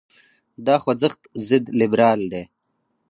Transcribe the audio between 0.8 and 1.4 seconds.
خوځښت